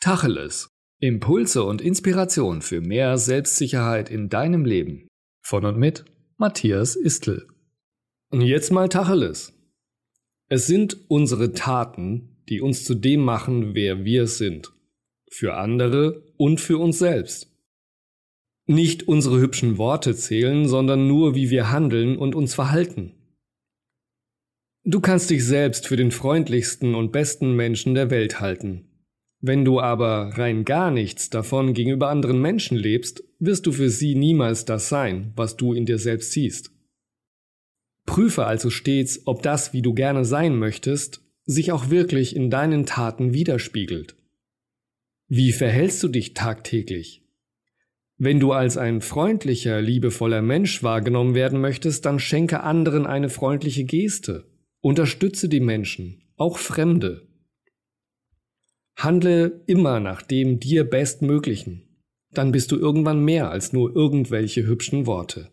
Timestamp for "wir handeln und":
21.50-22.36